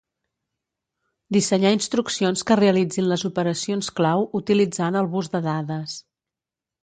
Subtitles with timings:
[1.35, 5.97] Dissenyar instruccions que realitzin les operacions clau utilitzant el bus de dades.